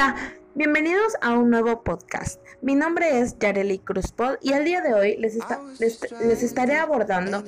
[0.00, 0.16] Hola,
[0.54, 2.40] bienvenidos a un nuevo podcast.
[2.62, 5.36] Mi nombre es Yareli Cruzpod y el día de hoy les,
[5.78, 7.44] les, estaré abordando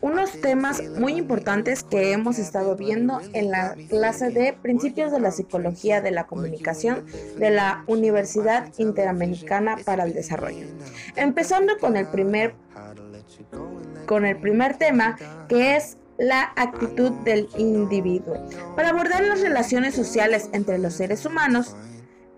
[0.00, 5.30] unos temas muy importantes que hemos estado viendo en la clase de Principios de la
[5.30, 7.06] Psicología de la Comunicación
[7.38, 10.66] de la Universidad Interamericana para el Desarrollo.
[11.14, 12.56] Empezando con el primer
[14.06, 15.16] con el primer tema
[15.48, 18.36] que es la actitud del individuo.
[18.76, 21.74] Para abordar las relaciones sociales entre los seres humanos,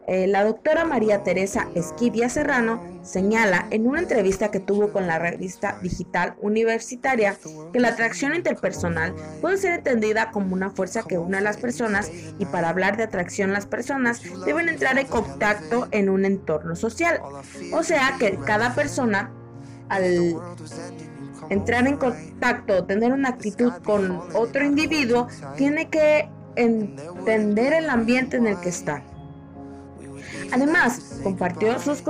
[0.07, 5.19] eh, la doctora María Teresa Esquivia Serrano señala en una entrevista que tuvo con la
[5.19, 7.37] revista digital universitaria
[7.73, 12.11] que la atracción interpersonal puede ser entendida como una fuerza que une a las personas
[12.39, 17.21] y para hablar de atracción las personas deben entrar en contacto en un entorno social.
[17.73, 19.31] O sea que cada persona
[19.89, 20.35] al
[21.51, 28.47] entrar en contacto, tener una actitud con otro individuo, tiene que entender el ambiente en
[28.47, 29.03] el que está.
[30.53, 32.03] Además, compartió sus,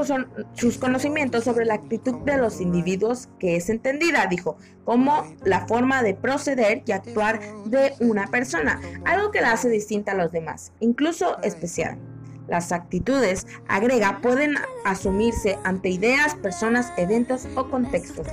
[0.55, 6.03] sus, conocimientos sobre la actitud de los individuos que es entendida, dijo, como la forma
[6.03, 10.73] de proceder y actuar de una persona, algo que la hace distinta a los demás,
[10.81, 11.99] incluso especial.
[12.49, 18.27] Las actitudes, agrega, pueden asumirse ante ideas, personas, eventos o contextos.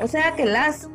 [0.00, 0.88] O sea que las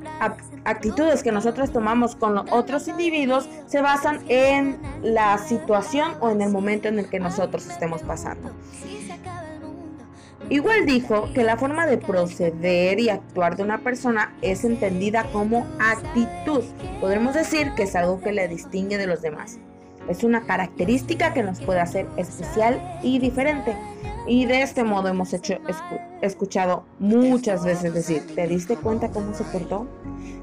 [0.63, 6.51] actitudes que nosotros tomamos con otros individuos se basan en la situación o en el
[6.51, 8.51] momento en el que nosotros estemos pasando.
[10.49, 15.65] Igual dijo que la forma de proceder y actuar de una persona es entendida como
[15.79, 16.63] actitud.
[16.99, 19.59] Podremos decir que es algo que le distingue de los demás.
[20.07, 23.75] Es una característica que nos puede hacer especial y diferente.
[24.27, 25.55] Y de este modo hemos hecho,
[26.21, 29.87] escuchado muchas veces decir, ¿te diste cuenta cómo se portó?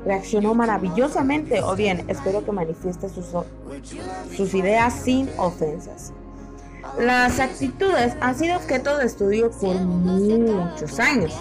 [0.05, 3.27] Reaccionó maravillosamente o bien, espero que manifieste sus,
[4.37, 6.13] sus ideas sin ofensas.
[6.99, 11.37] Las actitudes han sido objeto de estudio por muchos años.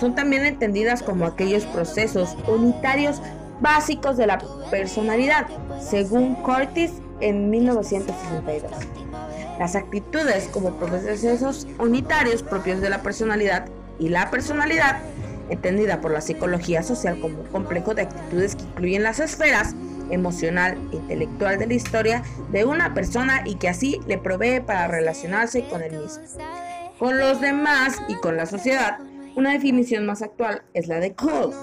[0.00, 3.20] Son también entendidas como aquellos procesos unitarios
[3.60, 4.38] básicos de la
[4.70, 5.46] personalidad,
[5.80, 8.70] según Curtis en 1962.
[9.58, 13.66] Las actitudes como procesos unitarios propios de la personalidad
[13.98, 15.00] y la personalidad,
[15.48, 19.74] entendida por la psicología social como un complejo de actitudes que incluyen las esferas
[20.10, 24.88] emocional e intelectual de la historia de una persona y que así le provee para
[24.88, 26.22] relacionarse con el mismo.
[26.98, 28.98] Con los demás y con la sociedad,
[29.34, 31.54] una definición más actual es la de Cole,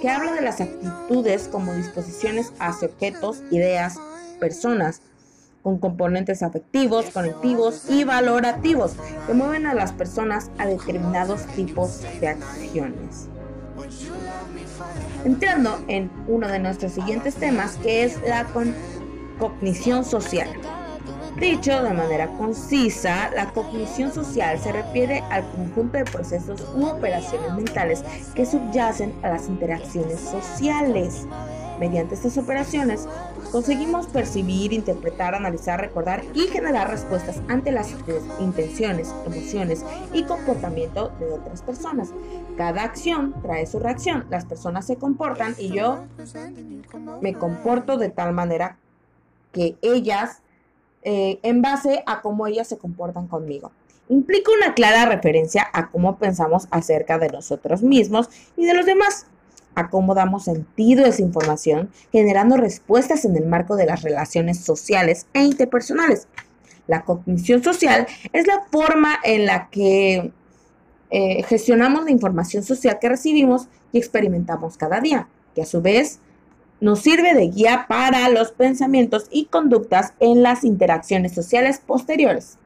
[0.00, 3.98] que habla de las actitudes como disposiciones hacia objetos, ideas,
[4.34, 5.02] personas
[5.62, 8.96] con componentes afectivos, conectivos y valorativos
[9.26, 13.28] que mueven a las personas a determinados tipos de acciones.
[15.24, 18.46] Entrando en uno de nuestros siguientes temas que es la
[19.38, 20.48] cognición social.
[21.40, 27.52] Dicho de manera concisa, la cognición social se refiere al conjunto de procesos u operaciones
[27.54, 28.04] mentales
[28.36, 31.26] que subyacen a las interacciones sociales.
[31.80, 33.08] Mediante estas operaciones,
[33.54, 37.94] conseguimos percibir, interpretar, analizar, recordar y generar respuestas ante las
[38.40, 42.08] intenciones, emociones y comportamiento de otras personas.
[42.56, 44.26] Cada acción trae su reacción.
[44.28, 46.00] Las personas se comportan y yo
[47.20, 48.76] me comporto de tal manera
[49.52, 50.42] que ellas,
[51.04, 53.70] eh, en base a cómo ellas se comportan conmigo
[54.08, 59.28] implica una clara referencia a cómo pensamos acerca de nosotros mismos y de los demás
[59.74, 64.60] a cómo damos sentido a esa información, generando respuestas en el marco de las relaciones
[64.60, 66.28] sociales e interpersonales.
[66.86, 70.32] La cognición social es la forma en la que
[71.10, 76.20] eh, gestionamos la información social que recibimos y experimentamos cada día, que a su vez
[76.80, 82.58] nos sirve de guía para los pensamientos y conductas en las interacciones sociales posteriores.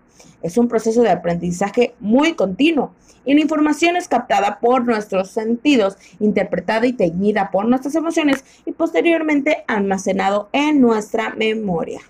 [0.43, 2.93] Es un proceso de aprendizaje muy continuo
[3.25, 8.73] y la información es captada por nuestros sentidos, interpretada y teñida por nuestras emociones y
[8.73, 12.01] posteriormente almacenado en nuestra memoria.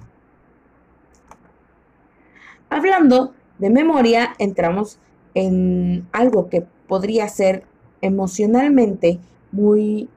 [2.71, 4.99] Hablando de memoria, entramos
[5.35, 7.65] en algo que podría ser
[8.01, 9.19] emocionalmente
[9.51, 10.09] muy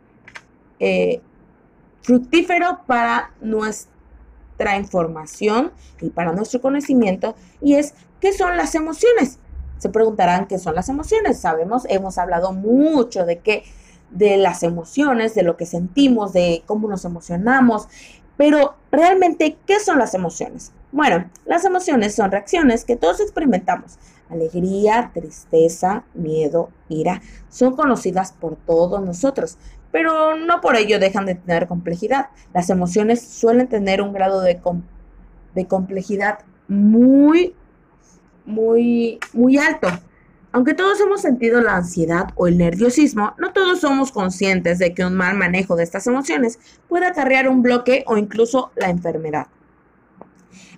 [0.79, 1.21] eh,
[2.01, 3.91] fructífero para nuestra
[4.77, 5.71] información
[6.01, 9.39] y para nuestro conocimiento y es qué son las emociones.
[9.77, 11.39] Se preguntarán qué son las emociones.
[11.39, 13.63] Sabemos, hemos hablado mucho de que
[14.11, 17.87] de las emociones, de lo que sentimos, de cómo nos emocionamos,
[18.37, 20.71] pero realmente ¿qué son las emociones?
[20.91, 23.97] Bueno, las emociones son reacciones que todos experimentamos.
[24.29, 29.57] Alegría, tristeza, miedo, ira, son conocidas por todos nosotros,
[29.91, 32.27] pero no por ello dejan de tener complejidad.
[32.53, 34.59] Las emociones suelen tener un grado de,
[35.55, 37.53] de complejidad muy,
[38.45, 39.88] muy, muy alto.
[40.53, 45.05] Aunque todos hemos sentido la ansiedad o el nerviosismo, no todos somos conscientes de que
[45.05, 46.59] un mal manejo de estas emociones
[46.89, 49.47] puede acarrear un bloque o incluso la enfermedad.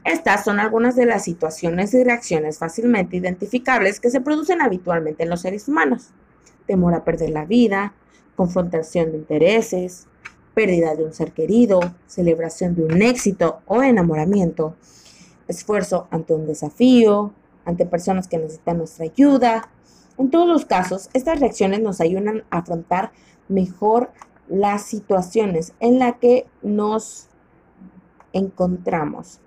[0.04, 5.30] Estas son algunas de las situaciones y reacciones fácilmente identificables que se producen habitualmente en
[5.30, 6.10] los seres humanos.
[6.68, 7.94] Temor a perder la vida,
[8.36, 10.08] confrontación de intereses,
[10.54, 14.76] pérdida de un ser querido, celebración de un éxito o enamoramiento,
[15.48, 17.34] esfuerzo ante un desafío,
[17.66, 19.70] ante personas que necesitan nuestra ayuda.
[20.18, 23.12] En todos los casos, estas reacciones nos ayudan a afrontar
[23.48, 24.12] mejor
[24.48, 27.30] las situaciones en las que nos
[28.32, 29.40] encontramos.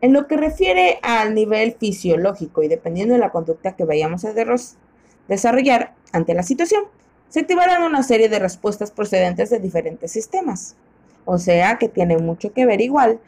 [0.00, 4.34] En lo que refiere al nivel fisiológico y dependiendo de la conducta que vayamos a
[5.26, 6.84] desarrollar ante la situación,
[7.28, 10.76] se activarán una serie de respuestas procedentes de diferentes sistemas.
[11.24, 13.18] O sea que tiene mucho que ver igual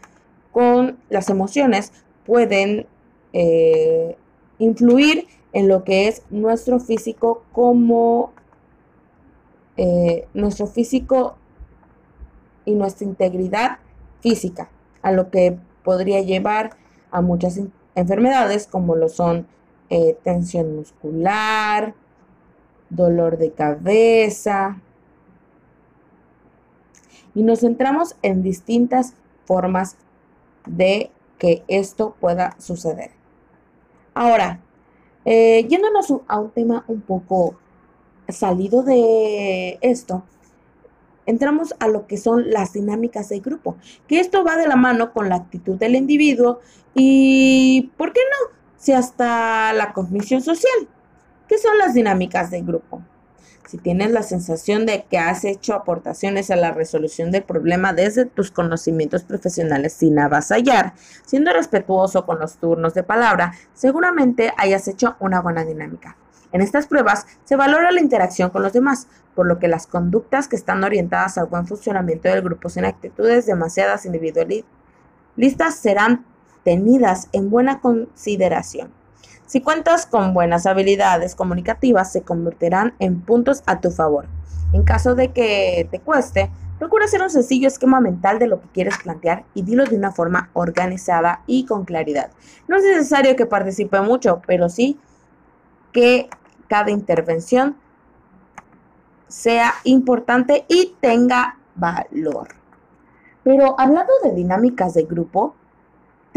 [0.53, 1.93] con las emociones,
[2.25, 2.87] pueden
[3.33, 4.17] eh,
[4.59, 8.33] influir en lo que es nuestro físico como
[9.77, 11.37] eh, nuestro físico
[12.65, 13.79] y nuestra integridad
[14.21, 14.69] física,
[15.03, 16.71] a lo que podría llevar
[17.11, 17.61] a muchas
[17.95, 19.47] enfermedades como lo son
[19.91, 21.95] eh, tensión muscular,
[22.91, 24.81] dolor de cabeza.
[27.35, 29.15] Y nos centramos en distintas
[29.45, 29.97] formas
[30.67, 33.11] de que esto pueda suceder.
[34.15, 34.61] Ahora,
[35.25, 37.57] eh, yéndonos a un tema un poco
[38.29, 40.25] salido de esto,
[41.27, 43.77] entramos a lo que son las dinámicas de grupo,
[44.07, 46.61] que esto va de la mano con la actitud del individuo
[46.95, 48.57] y, ¿por qué no?
[48.79, 50.89] Si hasta la cognición social.
[51.49, 53.01] ¿Qué son las dinámicas de grupo?
[53.67, 58.27] Si tienes la sensación de que has hecho aportaciones a la resolución del problema desde
[58.27, 60.93] tus conocimientos profesionales sin avasallar,
[61.25, 66.19] siendo respetuoso con los turnos de palabra, seguramente hayas hecho una buena dinámica.
[66.53, 70.49] En estas pruebas se valora la interacción con los demás, por lo que las conductas
[70.49, 74.67] que están orientadas al buen funcionamiento del grupo sin actitudes demasiadas individualistas
[75.81, 76.27] serán
[76.63, 78.93] tenidas en buena consideración.
[79.49, 84.27] Si cuentas con buenas habilidades comunicativas, se convertirán en puntos a tu favor.
[84.75, 88.69] En caso de que te cueste, procura hacer un sencillo esquema mental de lo que
[88.69, 92.31] quieres plantear y dilo de una forma organizada y con claridad.
[92.69, 95.01] No es necesario que participe mucho, pero sí
[95.93, 96.29] que
[96.69, 97.75] cada intervención
[99.29, 102.49] sea importante y tenga valor.
[103.45, 105.55] Pero hablando de dinámicas de grupo,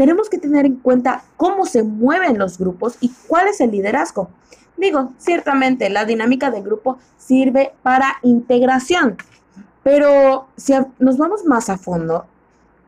[0.02, 4.30] tenemos que tener en cuenta cómo se mueven los grupos y cuál es el liderazgo.
[4.76, 9.16] Digo, ciertamente la dinámica de grupo sirve para integración,
[9.84, 12.26] pero si nos vamos más a fondo,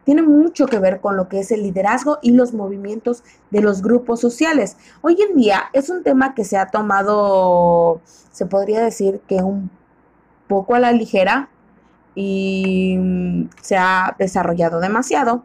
[0.03, 3.23] tiene mucho que ver con lo que es el liderazgo y los movimientos
[3.53, 4.77] de los grupos sociales.
[5.01, 8.01] Hoy en día es un tema que se ha tomado,
[8.33, 9.71] se podría decir que un
[10.49, 11.49] poco a la ligera
[12.17, 15.45] y mm, se ha desarrollado demasiado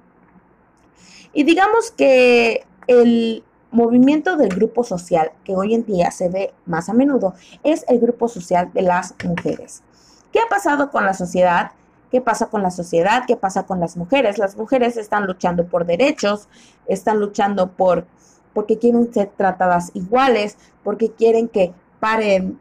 [1.34, 6.90] y digamos que el movimiento del grupo social que hoy en día se ve más
[6.90, 9.84] a menudo es el grupo social de las mujeres.
[10.32, 11.72] ¿Qué ha pasado con la sociedad?
[12.12, 13.24] ¿Qué pasa con la sociedad?
[13.28, 14.38] ¿Qué pasa con las mujeres?
[14.40, 16.48] Las mujeres están luchando por derechos,
[16.88, 18.06] están luchando por
[18.54, 22.60] porque quieren ser tratadas iguales, porque quieren que paren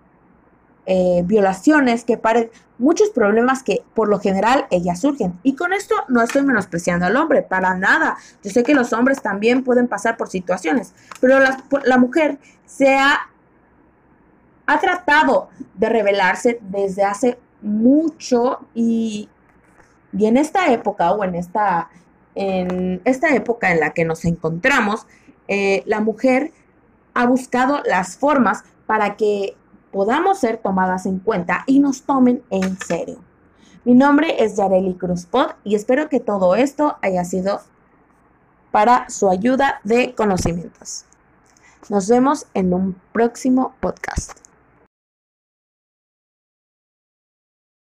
[0.86, 5.38] eh, violaciones, que paren muchos problemas que por lo general ellas surgen.
[5.42, 8.16] Y con esto no estoy menospreciando al hombre, para nada.
[8.42, 12.94] Yo sé que los hombres también pueden pasar por situaciones, pero la, la mujer se
[12.94, 13.28] ha,
[14.66, 19.28] ha tratado de rebelarse desde hace mucho y,
[20.16, 21.90] y en esta época o en esta,
[22.34, 25.06] en esta época en la que nos encontramos,
[25.48, 26.52] eh, la mujer
[27.14, 29.56] ha buscado las formas para que
[29.92, 33.18] podamos ser tomadas en cuenta y nos tomen en serio.
[33.84, 37.60] Mi nombre es Yareli Cruzpot y espero que todo esto haya sido
[38.70, 41.04] para su ayuda de conocimientos.
[41.88, 44.47] Nos vemos en un próximo podcast.